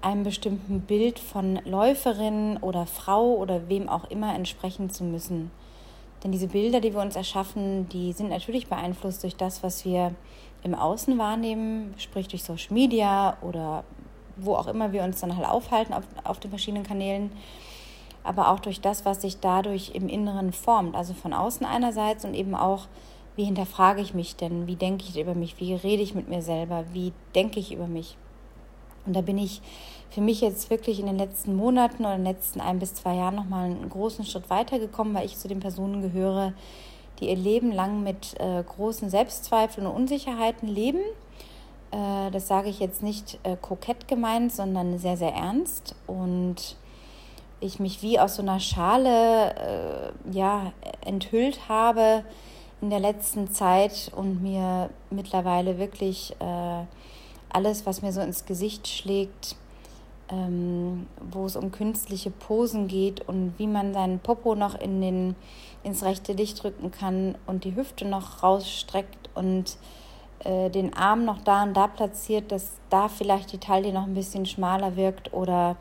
einem 0.00 0.22
bestimmten 0.22 0.80
Bild 0.80 1.18
von 1.18 1.60
Läuferin 1.64 2.58
oder 2.58 2.86
Frau 2.86 3.34
oder 3.34 3.68
wem 3.68 3.88
auch 3.88 4.10
immer 4.10 4.34
entsprechen 4.34 4.90
zu 4.90 5.02
müssen. 5.04 5.50
Denn 6.22 6.32
diese 6.32 6.48
Bilder, 6.48 6.80
die 6.80 6.94
wir 6.94 7.00
uns 7.00 7.16
erschaffen, 7.16 7.88
die 7.88 8.12
sind 8.12 8.30
natürlich 8.30 8.68
beeinflusst 8.68 9.22
durch 9.22 9.36
das, 9.36 9.62
was 9.62 9.84
wir 9.84 10.14
im 10.62 10.74
Außen 10.74 11.18
wahrnehmen, 11.18 11.94
sprich 11.98 12.28
durch 12.28 12.42
Social 12.44 12.72
Media 12.72 13.36
oder 13.42 13.84
wo 14.36 14.54
auch 14.54 14.66
immer 14.66 14.92
wir 14.92 15.02
uns 15.02 15.20
dann 15.20 15.36
halt 15.36 15.48
aufhalten 15.48 15.92
auf, 15.92 16.04
auf 16.24 16.40
den 16.40 16.50
verschiedenen 16.50 16.84
Kanälen, 16.84 17.32
aber 18.22 18.50
auch 18.50 18.60
durch 18.60 18.80
das, 18.80 19.04
was 19.04 19.22
sich 19.22 19.40
dadurch 19.40 19.92
im 19.94 20.08
Inneren 20.08 20.52
formt, 20.52 20.94
also 20.96 21.14
von 21.14 21.32
außen 21.32 21.66
einerseits 21.66 22.24
und 22.24 22.34
eben 22.34 22.54
auch 22.54 22.86
wie 23.36 23.44
hinterfrage 23.44 24.00
ich 24.00 24.14
mich 24.14 24.36
denn? 24.36 24.66
Wie 24.66 24.76
denke 24.76 25.04
ich 25.08 25.18
über 25.18 25.34
mich? 25.34 25.58
Wie 25.58 25.74
rede 25.74 26.02
ich 26.02 26.14
mit 26.14 26.28
mir 26.28 26.40
selber? 26.40 26.84
Wie 26.92 27.12
denke 27.34 27.58
ich 27.58 27.72
über 27.72 27.86
mich? 27.86 28.16
Und 29.06 29.14
da 29.14 29.20
bin 29.20 29.38
ich 29.38 29.60
für 30.10 30.20
mich 30.20 30.40
jetzt 30.40 30.70
wirklich 30.70 31.00
in 31.00 31.06
den 31.06 31.18
letzten 31.18 31.56
Monaten 31.56 32.04
oder 32.04 32.14
in 32.14 32.24
den 32.24 32.32
letzten 32.32 32.60
ein 32.60 32.78
bis 32.78 32.94
zwei 32.94 33.16
Jahren 33.16 33.34
nochmal 33.34 33.64
einen 33.64 33.88
großen 33.88 34.24
Schritt 34.24 34.48
weitergekommen, 34.50 35.14
weil 35.14 35.26
ich 35.26 35.36
zu 35.36 35.48
den 35.48 35.60
Personen 35.60 36.00
gehöre, 36.00 36.52
die 37.18 37.28
ihr 37.28 37.36
Leben 37.36 37.72
lang 37.72 38.02
mit 38.02 38.38
äh, 38.40 38.62
großen 38.62 39.10
Selbstzweifeln 39.10 39.86
und 39.86 39.94
Unsicherheiten 39.94 40.68
leben. 40.68 41.00
Äh, 41.94 42.30
das 42.30 42.48
sage 42.48 42.68
ich 42.68 42.80
jetzt 42.80 43.02
nicht 43.02 43.38
äh, 43.44 43.56
kokett 43.56 44.08
gemeint, 44.08 44.52
sondern 44.52 44.98
sehr, 44.98 45.16
sehr 45.16 45.32
ernst. 45.32 45.94
Und 46.06 46.76
ich 47.60 47.78
mich 47.78 48.02
wie 48.02 48.18
aus 48.18 48.36
so 48.36 48.42
einer 48.42 48.60
Schale 48.60 49.54
äh, 49.54 50.32
ja, 50.32 50.72
enthüllt 51.04 51.68
habe, 51.68 52.24
in 52.80 52.90
der 52.90 53.00
letzten 53.00 53.50
Zeit 53.50 54.10
und 54.14 54.42
mir 54.42 54.90
mittlerweile 55.10 55.78
wirklich 55.78 56.36
äh, 56.40 56.84
alles, 57.48 57.86
was 57.86 58.02
mir 58.02 58.12
so 58.12 58.20
ins 58.20 58.44
Gesicht 58.44 58.88
schlägt, 58.88 59.56
ähm, 60.28 61.06
wo 61.32 61.46
es 61.46 61.56
um 61.56 61.70
künstliche 61.70 62.30
Posen 62.30 62.88
geht 62.88 63.26
und 63.26 63.54
wie 63.56 63.68
man 63.68 63.94
seinen 63.94 64.18
Popo 64.18 64.54
noch 64.54 64.74
in 64.78 65.00
den, 65.00 65.36
ins 65.82 66.02
rechte 66.02 66.32
Licht 66.32 66.62
drücken 66.62 66.90
kann 66.90 67.36
und 67.46 67.64
die 67.64 67.74
Hüfte 67.74 68.04
noch 68.04 68.42
rausstreckt 68.42 69.30
und 69.34 69.78
äh, 70.44 70.70
den 70.70 70.94
Arm 70.94 71.24
noch 71.24 71.42
da 71.42 71.62
und 71.62 71.74
da 71.74 71.86
platziert, 71.86 72.52
dass 72.52 72.72
da 72.90 73.08
vielleicht 73.08 73.52
die 73.52 73.58
Taille 73.58 73.92
noch 73.92 74.04
ein 74.04 74.14
bisschen 74.14 74.46
schmaler 74.46 74.96
wirkt 74.96 75.32
oder 75.32 75.76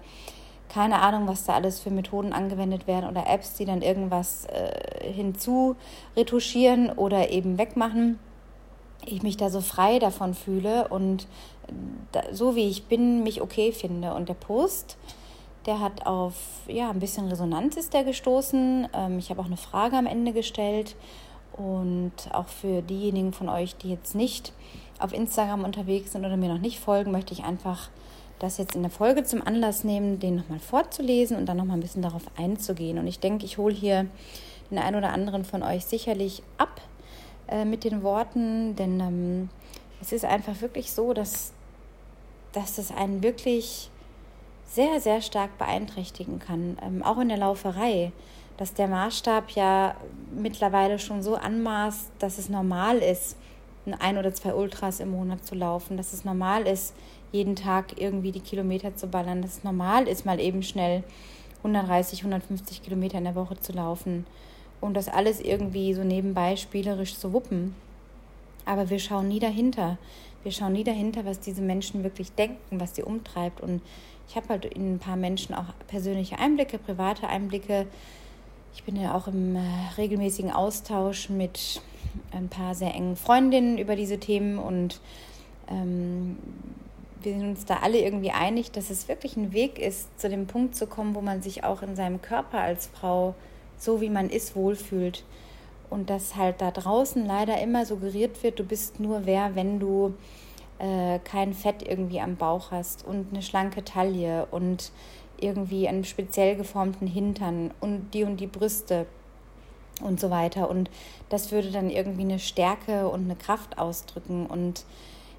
keine 0.70 1.02
Ahnung, 1.02 1.28
was 1.28 1.46
da 1.46 1.54
alles 1.54 1.80
für 1.80 1.92
Methoden 1.92 2.34
angewendet 2.34 2.88
werden 2.88 3.08
oder 3.08 3.28
Apps, 3.28 3.54
die 3.54 3.66
dann 3.66 3.84
irgendwas 3.84 4.46
äh, 4.46 5.12
hinzu 5.14 5.76
retuschieren 6.18 6.90
oder 6.90 7.30
eben 7.30 7.60
wegmachen. 7.60 8.18
Ich 9.06 9.22
mich 9.22 9.38
da 9.38 9.50
so 9.50 9.62
frei 9.62 10.00
davon 10.00 10.34
fühle 10.34 10.88
und 10.88 11.28
da, 12.12 12.22
so 12.32 12.56
wie 12.56 12.70
ich 12.70 12.86
bin, 12.86 13.24
mich 13.24 13.42
okay 13.42 13.72
finde. 13.72 14.14
Und 14.14 14.30
der 14.30 14.34
Post, 14.34 14.98
der 15.66 15.80
hat 15.80 16.06
auf 16.06 16.34
ja, 16.68 16.90
ein 16.90 17.00
bisschen 17.00 17.28
Resonanz 17.28 17.78
ist 17.78 17.94
der 17.94 18.04
gestoßen. 18.04 18.88
Ähm, 18.94 19.20
ich 19.20 19.30
habe 19.30 19.42
auch 19.42 19.46
eine 19.46 19.58
Frage 19.58 19.98
am 19.98 20.06
Ende 20.06 20.34
gestellt. 20.34 20.96
Und 21.54 22.14
auch 22.32 22.48
für 22.48 22.82
diejenigen 22.82 23.34
von 23.34 23.50
euch, 23.50 23.76
die 23.76 23.90
jetzt 23.90 24.16
nicht 24.16 24.54
auf 25.00 25.14
Instagram 25.14 25.64
unterwegs 25.64 26.12
sind 26.12 26.26
oder 26.26 26.38
mir 26.38 26.50
noch 26.50 26.62
nicht 26.62 26.80
folgen, 26.80 27.12
möchte 27.12 27.34
ich 27.34 27.44
einfach 27.44 27.90
das 28.40 28.58
jetzt 28.58 28.76
in 28.76 28.82
der 28.82 28.92
Folge 28.92 29.24
zum 29.24 29.42
Anlass 29.46 29.84
nehmen, 29.84 30.20
den 30.20 30.36
nochmal 30.36 30.60
vorzulesen 30.60 31.38
und 31.38 31.46
dann 31.46 31.58
nochmal 31.58 31.78
ein 31.78 31.82
bisschen 31.82 32.02
darauf 32.02 32.24
einzugehen. 32.38 32.98
Und 32.98 33.08
ich 33.08 33.20
denke, 33.20 33.46
ich 33.46 33.58
hole 33.58 33.74
hier 33.74 34.08
den 34.70 34.80
einen 34.80 34.98
oder 34.98 35.14
anderen 35.14 35.46
von 35.46 35.64
euch 35.64 35.86
sicherlich 35.86 36.44
ab 36.58 36.82
äh, 37.48 37.66
mit 37.66 37.84
den 37.84 38.04
Worten, 38.04 38.76
denn 38.76 39.00
ähm, 39.00 39.50
es 40.02 40.12
ist 40.12 40.26
einfach 40.26 40.60
wirklich 40.62 40.92
so, 40.92 41.14
dass, 41.14 41.54
dass 42.52 42.78
es 42.78 42.92
einen 42.92 43.24
wirklich 43.24 43.90
sehr, 44.66 45.00
sehr 45.00 45.22
stark 45.22 45.58
beeinträchtigen 45.58 46.40
kann, 46.40 46.78
ähm, 46.82 47.04
auch 47.04 47.20
in 47.20 47.30
der 47.30 47.38
Lauferei, 47.38 48.12
dass 48.58 48.74
der 48.74 48.88
Maßstab 48.88 49.52
ja 49.52 49.96
mittlerweile 50.36 51.00
schon 51.00 51.24
so 51.24 51.36
anmaßt, 51.36 52.12
dass 52.20 52.38
es 52.38 52.50
normal 52.50 52.98
ist, 52.98 53.38
ein 54.00 54.18
oder 54.18 54.34
zwei 54.34 54.54
Ultras 54.54 55.00
im 55.00 55.12
Monat 55.12 55.46
zu 55.46 55.56
laufen, 55.56 55.98
dass 55.98 56.14
es 56.14 56.24
normal 56.24 56.68
ist, 56.68 56.94
jeden 57.32 57.56
Tag 57.56 58.00
irgendwie 58.00 58.32
die 58.32 58.40
Kilometer 58.40 58.96
zu 58.96 59.08
ballern, 59.08 59.42
dass 59.42 59.58
es 59.58 59.64
normal 59.64 60.08
ist, 60.08 60.26
mal 60.26 60.40
eben 60.40 60.64
schnell 60.64 61.04
130, 61.58 62.20
150 62.20 62.84
Kilometer 62.84 63.18
in 63.18 63.24
der 63.26 63.36
Woche 63.36 63.60
zu 63.60 63.74
laufen 63.74 64.26
und 64.82 64.94
das 64.94 65.08
alles 65.08 65.40
irgendwie 65.40 65.94
so 65.94 66.04
nebenbei 66.04 66.56
spielerisch 66.56 67.18
zu 67.18 67.34
wuppen. 67.34 67.76
Aber 68.66 68.90
wir 68.90 69.00
schauen 69.00 69.28
nie 69.28 69.40
dahinter. 69.40 69.98
Wir 70.44 70.52
schauen 70.52 70.74
nie 70.74 70.84
dahinter, 70.84 71.26
was 71.26 71.40
diese 71.40 71.62
Menschen 71.62 72.04
wirklich 72.04 72.34
denken, 72.34 72.80
was 72.80 72.96
sie 72.96 73.04
umtreibt. 73.04 73.62
Und 73.62 73.82
ich 74.28 74.36
habe 74.36 74.50
halt 74.50 74.66
in 74.66 74.96
ein 74.96 75.00
paar 75.00 75.16
Menschen 75.16 75.56
auch 75.56 75.66
persönliche 75.88 76.38
Einblicke, 76.38 76.78
private 76.78 77.28
Einblicke 77.28 77.88
Ich 78.76 78.84
bin 78.84 78.96
ja 78.96 79.16
auch 79.16 79.28
im 79.28 79.56
äh, 79.56 79.60
regelmäßigen 79.98 80.52
Austausch 80.52 81.30
mit 81.30 81.82
ein 82.32 82.50
paar 82.50 82.76
sehr 82.76 82.94
engen 82.94 83.16
Freundinnen 83.16 83.78
über 83.78 83.96
diese 83.96 84.20
Themen 84.20 84.58
und 84.58 85.00
ähm, 85.70 86.38
wir 87.22 87.34
sind 87.34 87.50
uns 87.50 87.66
da 87.66 87.78
alle 87.78 88.00
irgendwie 88.00 88.32
einig, 88.32 88.72
dass 88.72 88.90
es 88.90 89.08
wirklich 89.08 89.38
ein 89.38 89.54
Weg 89.54 89.80
ist, 89.80 90.20
zu 90.20 90.28
dem 90.28 90.48
Punkt 90.48 90.76
zu 90.76 90.88
kommen, 90.88 91.16
wo 91.16 91.22
man 91.22 91.42
sich 91.42 91.64
auch 91.64 91.82
in 91.82 91.96
seinem 91.96 92.22
Körper 92.22 92.60
als 92.60 92.88
Frau 92.88 93.36
so 93.78 94.02
wie 94.02 94.10
man 94.10 94.30
ist 94.30 94.56
wohlfühlt. 94.56 95.24
Und 95.90 96.10
dass 96.10 96.36
halt 96.36 96.62
da 96.62 96.72
draußen 96.72 97.26
leider 97.26 97.62
immer 97.62 97.86
suggeriert 97.86 98.42
wird, 98.42 98.60
du 98.60 98.64
bist 98.64 99.00
nur 99.00 99.26
wer, 99.26 99.56
wenn 99.56 99.80
du 99.80 100.16
äh, 100.80 101.20
kein 101.20 101.54
Fett 101.54 101.88
irgendwie 101.88 102.20
am 102.20 102.36
Bauch 102.36 102.72
hast 102.72 103.06
und 103.06 103.28
eine 103.32 103.44
schlanke 103.44 103.84
Taille 103.84 104.48
und 104.50 104.92
irgendwie 105.44 105.88
einen 105.88 106.06
speziell 106.06 106.56
geformten 106.56 107.08
Hintern 107.08 107.72
und 107.80 108.12
die 108.14 108.24
und 108.24 108.38
die 108.38 108.48
Brüste 108.48 109.06
und 110.02 110.20
so 110.20 110.30
weiter. 110.30 110.70
Und 110.70 110.90
das 111.30 111.52
würde 111.52 111.72
dann 111.72 111.90
irgendwie 111.90 112.22
eine 112.22 112.40
Stärke 112.40 113.10
und 113.10 113.26
eine 113.26 113.36
Kraft 113.36 113.78
ausdrücken. 113.78 114.46
Und 114.46 114.86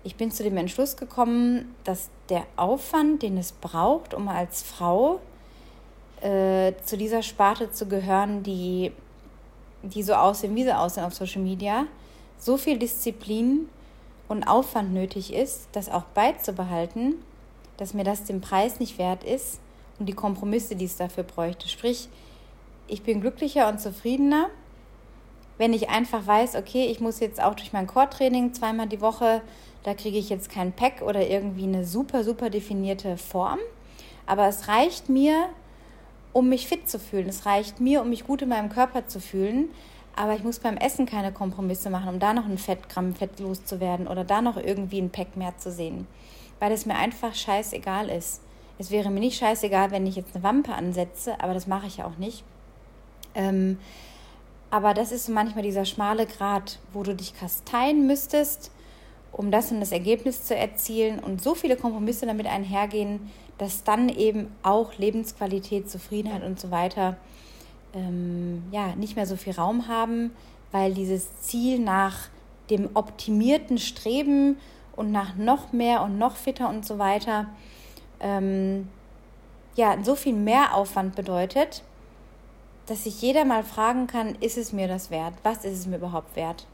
ich 0.04 0.16
bin 0.16 0.30
zu 0.30 0.42
dem 0.42 0.56
Entschluss 0.56 0.96
gekommen, 0.96 1.75
dass 1.84 2.11
der 2.28 2.44
Aufwand, 2.56 3.23
den 3.23 3.38
es 3.38 3.52
braucht, 3.52 4.14
um 4.14 4.28
als 4.28 4.62
Frau 4.62 5.20
äh, 6.20 6.73
zu 6.84 6.96
dieser 6.96 7.23
Sparte 7.23 7.70
zu 7.70 7.87
gehören, 7.87 8.42
die, 8.42 8.92
die 9.82 10.02
so 10.02 10.14
aussehen, 10.14 10.54
wie 10.54 10.64
sie 10.64 10.76
aussehen 10.76 11.04
auf 11.04 11.14
Social 11.14 11.42
Media, 11.42 11.87
so 12.38 12.56
viel 12.56 12.78
Disziplin 12.78 13.68
und 14.28 14.44
Aufwand 14.44 14.92
nötig 14.92 15.32
ist, 15.32 15.68
das 15.73 15.90
auch 15.90 16.04
beizubehalten, 16.14 17.16
dass 17.76 17.94
mir 17.94 18.04
das 18.04 18.25
den 18.25 18.40
Preis 18.40 18.80
nicht 18.80 18.99
wert 18.99 19.25
ist 19.25 19.61
und 19.98 20.06
die 20.06 20.12
Kompromisse, 20.12 20.76
die 20.76 20.84
es 20.84 20.96
dafür 20.96 21.24
bräuchte. 21.24 21.68
Sprich, 21.68 22.08
ich 22.88 23.02
bin 23.02 23.20
glücklicher 23.20 23.68
und 23.68 23.80
zufriedener, 23.80 24.48
wenn 25.56 25.72
ich 25.72 25.88
einfach 25.88 26.26
weiß, 26.26 26.56
okay, 26.56 26.86
ich 26.86 27.00
muss 27.00 27.20
jetzt 27.20 27.42
auch 27.42 27.54
durch 27.54 27.72
mein 27.72 27.86
Core-Training 27.86 28.54
zweimal 28.54 28.88
die 28.88 29.00
Woche 29.00 29.42
da 29.84 29.92
kriege 29.92 30.18
ich 30.18 30.30
jetzt 30.30 30.50
kein 30.50 30.72
Pack 30.72 31.02
oder 31.02 31.28
irgendwie 31.28 31.64
eine 31.64 31.84
super, 31.84 32.24
super 32.24 32.50
definierte 32.50 33.18
Form. 33.18 33.58
Aber 34.26 34.48
es 34.48 34.66
reicht 34.66 35.10
mir, 35.10 35.50
um 36.32 36.48
mich 36.48 36.66
fit 36.66 36.88
zu 36.88 36.98
fühlen. 36.98 37.28
Es 37.28 37.44
reicht 37.44 37.80
mir, 37.80 38.00
um 38.00 38.08
mich 38.08 38.26
gut 38.26 38.40
in 38.42 38.48
meinem 38.48 38.70
Körper 38.70 39.06
zu 39.06 39.20
fühlen. 39.20 39.68
Aber 40.16 40.34
ich 40.34 40.42
muss 40.42 40.58
beim 40.58 40.78
Essen 40.78 41.04
keine 41.04 41.32
Kompromisse 41.32 41.90
machen, 41.90 42.08
um 42.08 42.18
da 42.18 42.32
noch 42.32 42.46
ein 42.46 42.56
Fettgramm 42.56 43.14
Fett 43.14 43.38
loszuwerden 43.40 44.08
oder 44.08 44.24
da 44.24 44.40
noch 44.40 44.56
irgendwie 44.56 45.00
ein 45.00 45.10
Pack 45.10 45.36
mehr 45.36 45.56
zu 45.58 45.70
sehen. 45.70 46.06
Weil 46.60 46.72
es 46.72 46.86
mir 46.86 46.96
einfach 46.96 47.34
scheißegal 47.34 48.08
ist. 48.08 48.40
Es 48.78 48.90
wäre 48.90 49.10
mir 49.10 49.20
nicht 49.20 49.38
scheißegal, 49.38 49.90
wenn 49.90 50.06
ich 50.06 50.16
jetzt 50.16 50.34
eine 50.34 50.44
Wampe 50.44 50.74
ansetze, 50.74 51.40
aber 51.40 51.54
das 51.54 51.66
mache 51.66 51.86
ich 51.86 51.98
ja 51.98 52.06
auch 52.06 52.18
nicht. 52.18 52.44
Ähm, 53.34 53.78
aber 54.70 54.94
das 54.94 55.12
ist 55.12 55.28
manchmal 55.28 55.62
dieser 55.62 55.84
schmale 55.84 56.26
Grat, 56.26 56.80
wo 56.92 57.02
du 57.02 57.14
dich 57.14 57.34
kasteien 57.38 58.06
müsstest 58.06 58.72
um 59.36 59.50
das 59.50 59.72
und 59.72 59.80
das 59.80 59.92
Ergebnis 59.92 60.44
zu 60.44 60.54
erzielen 60.54 61.18
und 61.18 61.42
so 61.42 61.54
viele 61.54 61.76
Kompromisse 61.76 62.26
damit 62.26 62.46
einhergehen, 62.46 63.30
dass 63.58 63.84
dann 63.84 64.08
eben 64.08 64.48
auch 64.62 64.96
Lebensqualität, 64.96 65.90
Zufriedenheit 65.90 66.44
und 66.44 66.58
so 66.60 66.70
weiter 66.70 67.16
ähm, 67.94 68.64
ja, 68.70 68.94
nicht 68.96 69.16
mehr 69.16 69.26
so 69.26 69.36
viel 69.36 69.54
Raum 69.54 69.88
haben, 69.88 70.30
weil 70.72 70.94
dieses 70.94 71.40
Ziel 71.40 71.78
nach 71.78 72.28
dem 72.70 72.90
optimierten 72.94 73.78
Streben 73.78 74.56
und 74.96 75.12
nach 75.12 75.36
noch 75.36 75.72
mehr 75.72 76.02
und 76.02 76.18
noch 76.18 76.36
fitter 76.36 76.68
und 76.68 76.86
so 76.86 76.98
weiter 76.98 77.46
ähm, 78.24 78.88
ja, 79.76 79.96
so 80.02 80.16
viel 80.16 80.32
mehr 80.32 80.74
Aufwand 80.74 81.14
bedeutet, 81.14 81.82
dass 82.86 83.04
sich 83.04 83.20
jeder 83.22 83.44
mal 83.44 83.62
fragen 83.62 84.06
kann, 84.06 84.34
ist 84.40 84.56
es 84.56 84.72
mir 84.72 84.88
das 84.88 85.10
wert? 85.10 85.34
Was 85.42 85.64
ist 85.64 85.78
es 85.78 85.86
mir 85.86 85.96
überhaupt 85.96 86.34
wert? 86.34 86.66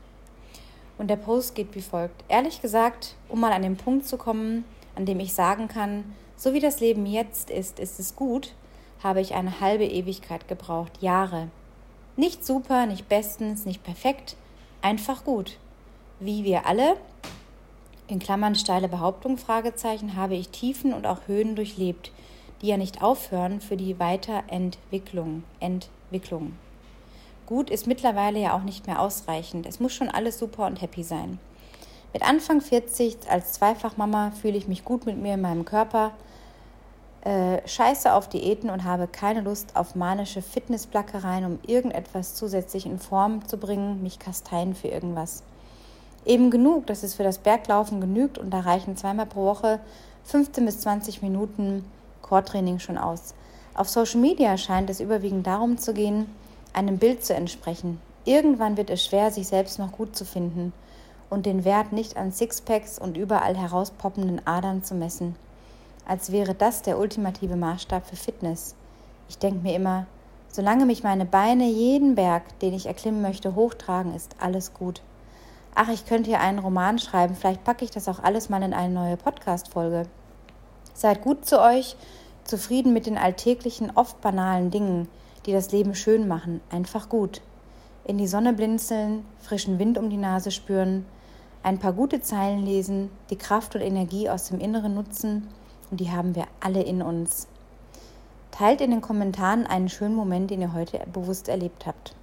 Und 0.97 1.09
der 1.09 1.16
Post 1.16 1.54
geht 1.54 1.75
wie 1.75 1.83
folgt. 1.83 2.25
Ehrlich 2.28 2.62
gesagt, 2.62 3.16
um 3.28 3.40
mal 3.40 3.52
an 3.52 3.62
den 3.62 3.76
Punkt 3.76 4.07
zu 4.07 4.16
kommen, 4.16 4.64
an 4.95 5.07
dem 5.07 5.19
ich 5.19 5.35
sagen 5.35 5.66
kann, 5.66 6.04
so 6.37 6.52
wie 6.52 6.61
das 6.61 6.80
Leben 6.80 7.04
jetzt 7.04 7.50
ist, 7.50 7.80
ist 7.80 7.99
es 7.99 8.16
gut, 8.16 8.54
habe 9.02 9.21
ich 9.21 9.35
eine 9.35 9.61
halbe 9.61 9.87
Ewigkeit 9.87 10.47
gebraucht, 10.47 11.02
Jahre. 11.02 11.49
Nicht 12.16 12.45
super, 12.45 12.87
nicht 12.87 13.09
bestens, 13.09 13.64
nicht 13.64 13.83
perfekt, 13.83 14.37
einfach 14.83 15.25
gut. 15.25 15.59
Wie 16.19 16.45
wir 16.45 16.66
alle, 16.66 16.97
in 18.11 18.19
Klammern 18.19 18.55
steile 18.55 18.88
Behauptung, 18.88 19.38
Fragezeichen, 19.38 20.17
habe 20.17 20.35
ich 20.35 20.49
Tiefen 20.49 20.93
und 20.93 21.07
auch 21.07 21.26
Höhen 21.26 21.57
durchlebt, 21.57 22.12
die 22.62 22.69
ja 22.69 22.76
nicht 22.76 23.02
aufhören 23.02 23.61
für 23.61 23.76
die 23.76 23.99
Weiterentwicklung. 23.99 25.45
Entwicklung. 25.61 26.55
Gut 27.47 27.71
ist 27.71 27.87
mittlerweile 27.87 28.38
ja 28.38 28.55
auch 28.55 28.62
nicht 28.62 28.87
mehr 28.87 29.00
ausreichend. 29.00 29.67
Es 29.67 29.81
muss 29.81 29.93
schon 29.93 30.09
alles 30.09 30.38
super 30.38 30.67
und 30.67 30.81
happy 30.81 31.02
sein. 31.02 31.38
Mit 32.12 32.23
Anfang 32.23 32.61
40 32.61 33.31
als 33.31 33.52
Zweifachmama 33.55 34.33
fühle 34.33 34.57
ich 34.57 34.69
mich 34.69 34.85
gut 34.85 35.07
mit 35.07 35.17
mir 35.17 35.35
in 35.35 35.40
meinem 35.40 35.64
Körper, 35.64 36.12
äh, 37.23 37.67
scheiße 37.69 38.12
auf 38.12 38.29
Diäten 38.29 38.71
und 38.71 38.85
habe 38.85 39.07
keine 39.07 39.43
Lust 39.43 39.76
auf 39.76 39.95
manische 39.95 40.43
Fitnessplackereien, 40.43 41.45
um 41.45 41.59
irgendetwas 41.67 42.35
zusätzlich 42.35 42.87
in 42.87 42.99
Form 42.99 43.47
zu 43.47 43.59
bringen, 43.59 44.02
mich 44.02 44.19
kasteien 44.19 44.75
für 44.75 44.88
irgendwas. 44.88 45.43
Eben 46.25 46.50
genug, 46.50 46.87
dass 46.87 47.03
es 47.03 47.15
für 47.15 47.23
das 47.23 47.39
Berglaufen 47.39 48.00
genügt 48.00 48.39
und 48.39 48.50
da 48.50 48.61
reichen 48.61 48.97
zweimal 48.97 49.27
pro 49.27 49.45
Woche 49.45 49.81
15 50.25 50.65
bis 50.65 50.81
20 50.81 51.23
Minuten 51.23 51.85
Core-Training 52.23 52.79
schon 52.79 52.99
aus. 52.99 53.35
Auf 53.75 53.89
Social 53.89 54.21
Media 54.21 54.57
scheint 54.59 54.91
es 54.91 55.00
überwiegend 55.00 55.47
darum 55.47 55.79
zu 55.79 55.95
gehen, 55.95 56.27
einem 56.73 56.99
Bild 56.99 57.25
zu 57.25 57.35
entsprechen. 57.35 58.00
Irgendwann 58.25 58.77
wird 58.77 58.91
es 58.91 59.05
schwer, 59.05 59.31
sich 59.31 59.49
selbst 59.49 59.79
noch 59.79 59.93
gut 59.93 60.15
zu 60.15 60.25
finden 60.25 60.73
und 61.31 61.47
den 61.47 61.65
Wert 61.65 61.93
nicht 61.93 62.17
an 62.17 62.33
Sixpacks 62.33 62.99
und 62.99 63.17
überall 63.17 63.57
herauspoppenden 63.57 64.47
Adern 64.47 64.85
zu 64.85 64.95
messen. 64.95 65.37
Als 66.07 66.33
wäre 66.33 66.55
das 66.55 66.83
der 66.83 66.99
ultimative 66.99 67.57
Maßstab 67.57 68.07
für 68.07 68.17
Fitness. 68.17 68.75
Ich 69.29 69.39
denke 69.39 69.61
mir 69.61 69.75
immer, 69.75 70.07
solange 70.49 70.85
mich 70.85 71.03
meine 71.03 71.25
Beine 71.25 71.69
jeden 71.69 72.15
Berg, 72.17 72.59
den 72.59 72.75
ich 72.75 72.87
erklimmen 72.87 73.23
möchte, 73.23 73.55
hochtragen, 73.55 74.15
ist 74.15 74.35
alles 74.41 74.75
gut. 74.75 75.03
Ach, 75.75 75.89
ich 75.89 76.05
könnte 76.05 76.31
hier 76.31 76.41
einen 76.41 76.59
Roman 76.59 76.99
schreiben, 76.99 77.37
vielleicht 77.37 77.62
packe 77.62 77.85
ich 77.85 77.91
das 77.91 78.09
auch 78.09 78.23
alles 78.23 78.49
mal 78.49 78.62
in 78.62 78.75
eine 78.75 78.93
neue 78.93 79.17
Podcast-Folge. 79.17 80.07
Seid 80.95 81.23
gut 81.23 81.47
zu 81.47 81.61
euch, 81.61 81.97
zufrieden 82.45 82.93
mit 82.93 83.07
den 83.07 83.17
alltäglichen, 83.17 83.93
oft 83.95 84.21
banalen 84.21 84.71
Dingen, 84.71 85.09
die 85.47 85.53
das 85.53 85.71
Leben 85.71 85.95
schön 85.95 86.27
machen, 86.27 86.61
einfach 86.71 87.09
gut. 87.09 87.41
In 88.05 88.19
die 88.19 88.27
Sonne 88.27 88.53
blinzeln, 88.53 89.25
frischen 89.39 89.79
Wind 89.79 89.97
um 89.97 90.11
die 90.11 90.17
Nase 90.17 90.50
spüren, 90.50 91.07
ein 91.62 91.79
paar 91.79 91.93
gute 91.93 92.21
Zeilen 92.21 92.65
lesen, 92.65 93.11
die 93.31 93.37
Kraft 93.37 93.75
und 93.77 93.83
Energie 93.83 94.29
aus 94.29 94.49
dem 94.49 94.59
Inneren 94.59 94.95
nutzen 94.95 95.49
und 95.91 96.00
die 96.00 96.11
haben 96.11 96.35
wir 96.35 96.47
alle 96.59 96.83
in 96.83 97.00
uns. 97.00 97.47
Teilt 98.50 98.81
in 98.81 98.91
den 98.91 99.00
Kommentaren 99.00 99.67
einen 99.67 99.89
schönen 99.89 100.17
Moment, 100.17 100.50
den 100.50 100.62
ihr 100.62 100.73
heute 100.73 101.00
bewusst 101.12 101.49
erlebt 101.49 101.87
habt. 101.87 102.15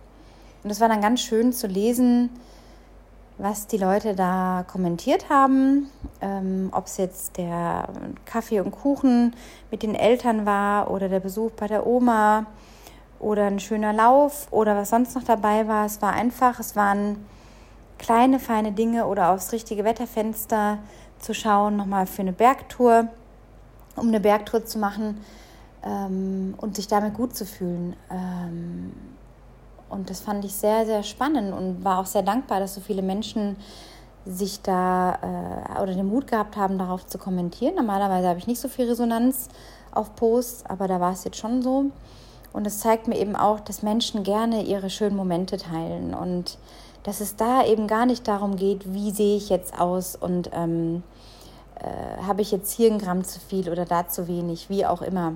Und 0.64 0.70
es 0.70 0.82
war 0.82 0.90
dann 0.90 1.02
ganz 1.02 1.22
schön 1.22 1.54
zu 1.54 1.68
lesen, 1.68 2.30
was 3.38 3.68
die 3.68 3.78
Leute 3.78 4.16
da 4.16 4.66
kommentiert 4.68 5.30
haben, 5.30 5.90
ähm, 6.22 6.70
ob 6.72 6.88
es 6.88 6.98
jetzt 6.98 7.38
der 7.38 7.88
Kaffee 8.26 8.60
und 8.60 8.72
Kuchen 8.72 9.36
mit 9.70 9.84
den 9.84 9.94
Eltern 9.94 10.46
war 10.46 10.90
oder 10.90 11.08
der 11.08 11.20
Besuch 11.20 11.52
bei 11.52 11.68
der 11.68 11.86
Oma 11.86 12.48
oder 13.20 13.46
ein 13.46 13.60
schöner 13.60 13.94
Lauf 13.94 14.48
oder 14.52 14.76
was 14.76 14.90
sonst 14.90 15.16
noch 15.16 15.24
dabei 15.24 15.68
war. 15.68 15.86
Es 15.86 16.02
war 16.02 16.14
einfach, 16.14 16.60
es 16.60 16.76
waren 16.76 17.26
kleine, 18.00 18.40
feine 18.40 18.72
Dinge 18.72 19.06
oder 19.06 19.30
aufs 19.30 19.52
richtige 19.52 19.84
Wetterfenster 19.84 20.80
zu 21.20 21.34
schauen, 21.34 21.78
nochmal 21.78 22.08
für 22.08 22.22
eine 22.22 22.34
Bergtour, 22.34 23.08
um 23.96 24.08
eine 24.08 24.20
Bergtour 24.20 24.66
zu 24.66 24.80
machen 24.80 25.22
ähm, 25.84 26.56
und 26.58 26.76
sich 26.76 26.88
damit 26.88 27.14
gut 27.14 27.36
zu 27.36 27.46
fühlen. 27.46 27.96
Ähm, 28.12 28.92
und 29.90 30.10
das 30.10 30.20
fand 30.20 30.44
ich 30.46 30.54
sehr, 30.54 30.86
sehr 30.86 31.04
spannend 31.04 31.54
und 31.54 31.84
war 31.84 32.00
auch 32.00 32.06
sehr 32.06 32.24
dankbar, 32.24 32.60
dass 32.60 32.76
so 32.76 32.82
viele 32.82 33.02
Menschen 33.02 33.56
sich 34.26 34.62
da 34.62 35.16
äh, 35.76 35.82
oder 35.82 35.94
den 35.94 36.08
Mut 36.08 36.28
gehabt 36.28 36.58
haben, 36.58 36.78
darauf 36.78 37.06
zu 37.08 37.18
kommentieren. 37.18 37.76
Normalerweise 37.76 38.28
habe 38.28 38.40
ich 38.40 38.48
nicht 38.48 38.60
so 38.60 38.68
viel 38.68 38.88
Resonanz 38.88 39.48
auf 39.92 40.16
Posts, 40.16 40.66
aber 40.66 40.88
da 40.88 41.00
war 41.00 41.14
es 41.14 41.24
jetzt 41.24 41.38
schon 41.38 41.62
so. 41.62 41.86
Und 42.54 42.68
es 42.68 42.80
zeigt 42.80 43.08
mir 43.08 43.18
eben 43.18 43.36
auch, 43.36 43.60
dass 43.60 43.84
Menschen 43.84 44.24
gerne 44.24 44.64
ihre 44.64 44.90
schönen 44.90 45.16
Momente 45.16 45.58
teilen 45.58 46.14
und 46.14 46.58
dass 47.04 47.22
es 47.22 47.36
da 47.36 47.66
eben 47.66 47.88
gar 47.88 48.06
nicht 48.06 48.28
darum 48.28 48.56
geht, 48.56 48.94
wie 48.94 49.12
sehe 49.12 49.38
ich 49.38 49.50
jetzt 49.50 49.80
aus 49.80 50.16
und 50.16 50.50
ähm, 50.54 51.04
äh, 51.80 52.24
habe 52.24 52.42
ich 52.42 52.52
jetzt 52.52 52.72
hier 52.72 52.92
ein 52.92 53.00
Gramm 53.00 53.24
zu 53.24 53.40
viel 53.40 53.70
oder 53.70 53.86
da 53.86 54.08
zu 54.08 54.28
wenig, 54.28 54.70
wie 54.70 54.86
auch 54.86 55.02
immer. 55.02 55.34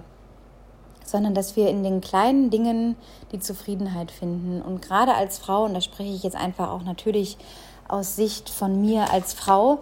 Sondern 1.12 1.34
dass 1.34 1.56
wir 1.56 1.70
in 1.70 1.84
den 1.84 2.00
kleinen 2.00 2.50
Dingen 2.50 2.96
die 3.32 3.40
Zufriedenheit 3.40 4.12
finden. 4.12 4.62
Und 4.62 4.82
gerade 4.82 5.14
als 5.14 5.40
Frau, 5.40 5.66
und 5.66 5.74
da 5.74 5.82
spreche 5.82 6.14
ich 6.14 6.24
jetzt 6.24 6.38
einfach 6.38 6.70
auch 6.70 6.84
natürlich 6.84 7.38
aus 7.88 8.16
Sicht 8.16 8.50
von 8.50 8.80
mir 8.80 9.12
als 9.12 9.34
Frau, 9.34 9.80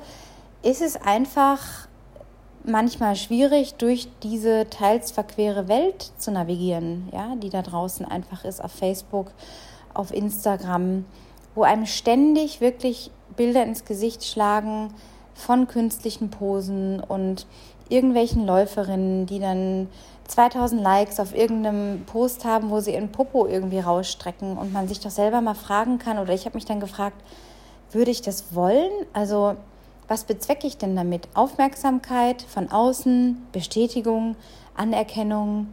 ist 0.63 0.81
es 0.81 0.95
einfach 0.95 1.87
manchmal 2.63 3.15
schwierig, 3.15 3.75
durch 3.75 4.07
diese 4.23 4.69
teils 4.69 5.11
verquere 5.11 5.67
Welt 5.67 6.11
zu 6.17 6.31
navigieren, 6.31 7.07
ja, 7.13 7.35
die 7.35 7.49
da 7.49 7.61
draußen 7.61 8.05
einfach 8.05 8.43
ist 8.43 8.63
auf 8.63 8.71
Facebook, 8.71 9.31
auf 9.93 10.13
Instagram, 10.13 11.05
wo 11.55 11.63
einem 11.63 11.85
ständig 11.85 12.61
wirklich 12.61 13.11
Bilder 13.35 13.63
ins 13.63 13.85
Gesicht 13.85 14.25
schlagen 14.25 14.93
von 15.33 15.67
künstlichen 15.67 16.29
Posen 16.29 16.99
und 16.99 17.47
irgendwelchen 17.89 18.45
Läuferinnen, 18.45 19.25
die 19.25 19.39
dann 19.39 19.87
2000 20.27 20.81
Likes 20.81 21.19
auf 21.19 21.35
irgendeinem 21.35 22.05
Post 22.05 22.45
haben, 22.45 22.69
wo 22.69 22.79
sie 22.79 22.93
ihren 22.93 23.11
Popo 23.11 23.47
irgendwie 23.47 23.79
rausstrecken 23.79 24.57
und 24.57 24.71
man 24.71 24.87
sich 24.87 24.99
doch 24.99 25.09
selber 25.09 25.41
mal 25.41 25.55
fragen 25.55 25.97
kann, 25.97 26.19
oder 26.19 26.33
ich 26.33 26.45
habe 26.45 26.55
mich 26.55 26.65
dann 26.65 26.79
gefragt, 26.79 27.17
würde 27.91 28.11
ich 28.11 28.21
das 28.21 28.53
wollen? 28.53 28.91
Also 29.13 29.55
was 30.07 30.23
bezwecke 30.23 30.65
ich 30.65 30.77
denn 30.77 30.95
damit? 30.95 31.27
Aufmerksamkeit 31.35 32.41
von 32.41 32.71
außen, 32.71 33.47
Bestätigung, 33.51 34.35
Anerkennung, 34.75 35.67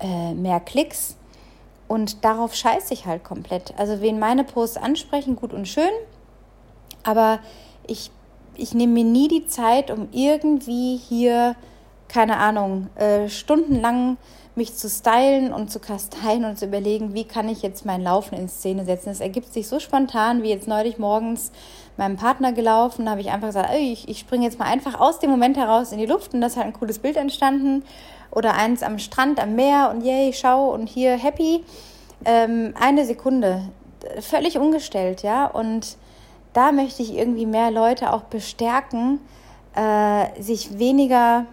äh, 0.00 0.32
mehr 0.34 0.60
Klicks. 0.60 1.16
Und 1.88 2.24
darauf 2.24 2.54
scheiße 2.54 2.94
ich 2.94 3.06
halt 3.06 3.24
komplett. 3.24 3.74
Also 3.76 4.00
wen 4.00 4.20
meine 4.20 4.44
Posts 4.44 4.76
ansprechen, 4.76 5.34
gut 5.34 5.52
und 5.52 5.66
schön. 5.66 5.90
Aber 7.02 7.40
ich, 7.86 8.12
ich 8.60 8.74
nehme 8.74 8.92
mir 8.92 9.04
nie 9.04 9.28
die 9.28 9.46
Zeit, 9.46 9.90
um 9.90 10.08
irgendwie 10.12 10.96
hier, 10.96 11.56
keine 12.08 12.36
Ahnung, 12.36 12.88
äh, 12.96 13.28
stundenlang 13.28 14.16
mich 14.54 14.74
zu 14.74 14.88
stylen 14.88 15.52
und 15.52 15.70
zu 15.70 15.78
kasteien 15.78 16.44
und 16.44 16.58
zu 16.58 16.66
überlegen, 16.66 17.14
wie 17.14 17.24
kann 17.24 17.48
ich 17.48 17.62
jetzt 17.62 17.86
mein 17.86 18.02
Laufen 18.02 18.36
in 18.36 18.48
Szene 18.48 18.84
setzen. 18.84 19.10
Es 19.10 19.20
ergibt 19.20 19.52
sich 19.52 19.68
so 19.68 19.78
spontan, 19.78 20.42
wie 20.42 20.50
jetzt 20.50 20.68
neulich 20.68 20.98
morgens 20.98 21.52
meinem 21.96 22.16
Partner 22.16 22.52
gelaufen, 22.52 23.04
da 23.04 23.12
habe 23.12 23.20
ich 23.20 23.30
einfach 23.30 23.48
gesagt, 23.48 23.70
ich, 23.74 24.08
ich 24.08 24.18
springe 24.18 24.44
jetzt 24.44 24.58
mal 24.58 24.66
einfach 24.66 24.98
aus 24.98 25.18
dem 25.18 25.30
Moment 25.30 25.56
heraus 25.56 25.92
in 25.92 25.98
die 25.98 26.06
Luft 26.06 26.34
und 26.34 26.40
das 26.40 26.56
hat 26.56 26.64
ein 26.64 26.72
cooles 26.72 26.98
Bild 26.98 27.16
entstanden. 27.16 27.84
Oder 28.32 28.54
eins 28.54 28.82
am 28.82 28.98
Strand, 28.98 29.40
am 29.40 29.56
Meer 29.56 29.90
und 29.92 30.04
yay, 30.04 30.32
schau 30.32 30.72
und 30.72 30.88
hier 30.88 31.16
happy. 31.16 31.64
Ähm, 32.24 32.74
eine 32.78 33.04
Sekunde, 33.04 33.62
völlig 34.20 34.56
umgestellt, 34.56 35.22
ja. 35.22 35.46
Und 35.46 35.96
da 36.52 36.72
möchte 36.72 37.02
ich 37.02 37.14
irgendwie 37.14 37.46
mehr 37.46 37.70
Leute 37.70 38.12
auch 38.12 38.22
bestärken, 38.22 39.20
äh, 39.74 40.40
sich 40.40 40.78
weniger 40.78 41.46